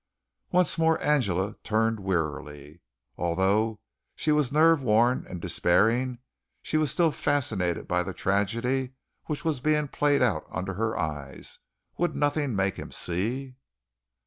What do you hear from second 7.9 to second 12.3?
the tragedy which was being played out under her eyes. Would